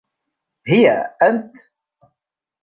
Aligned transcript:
هي، 0.67 0.91
أنت! 1.21 1.55